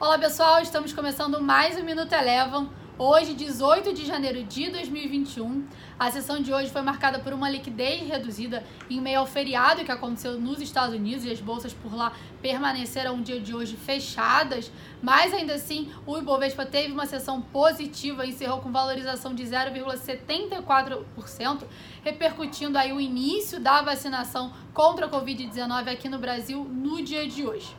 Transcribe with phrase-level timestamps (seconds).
[0.00, 2.70] Olá pessoal, estamos começando mais um Minuto Elevam.
[2.96, 5.66] Hoje, 18 de janeiro de 2021,
[5.98, 9.92] a sessão de hoje foi marcada por uma liquidez reduzida em meio ao feriado que
[9.92, 14.72] aconteceu nos Estados Unidos e as bolsas por lá permaneceram o dia de hoje fechadas,
[15.02, 21.64] mas ainda assim o Ibovespa teve uma sessão positiva, encerrou com valorização de 0,74%,
[22.02, 27.46] repercutindo aí o início da vacinação contra a Covid-19 aqui no Brasil no dia de
[27.46, 27.78] hoje.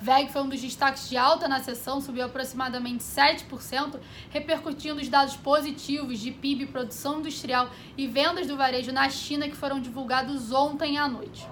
[0.00, 3.98] VEG foi um dos destaques de alta na sessão, subiu aproximadamente 7%,
[4.30, 9.56] repercutindo os dados positivos de PIB, produção industrial e vendas do varejo na China que
[9.56, 11.46] foram divulgados ontem à noite.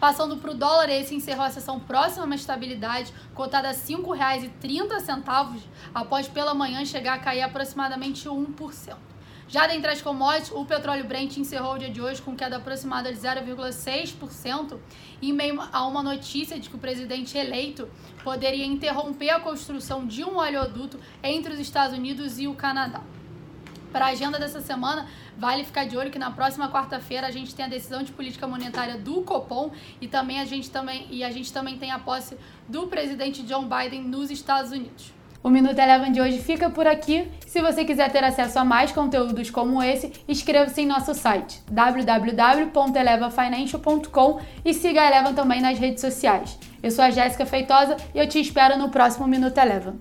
[0.00, 3.76] Passando para o dólar, esse encerrou a sessão próxima a uma estabilidade, cotada a R$
[3.76, 5.60] 5,30,
[5.94, 9.13] após pela manhã chegar a cair aproximadamente 1%.
[9.48, 13.12] Já dentre as commodities, o petróleo Brent encerrou o dia de hoje com queda aproximada
[13.12, 14.78] de 0,6%,
[15.20, 17.88] em meio a uma notícia de que o presidente eleito
[18.22, 23.02] poderia interromper a construção de um oleoduto entre os Estados Unidos e o Canadá.
[23.92, 25.06] Para a agenda dessa semana,
[25.38, 28.44] vale ficar de olho que na próxima quarta-feira a gente tem a decisão de política
[28.44, 32.36] monetária do Copom e também a gente também e a gente também tem a posse
[32.68, 35.12] do presidente John Biden nos Estados Unidos.
[35.44, 37.28] O Minuto Eleven de hoje fica por aqui.
[37.54, 44.40] Se você quiser ter acesso a mais conteúdos como esse, inscreva-se em nosso site www.elevafinancial.com
[44.64, 46.58] e siga a Eleven também nas redes sociais.
[46.82, 50.00] Eu sou a Jéssica Feitosa e eu te espero no próximo Minuto Eleven.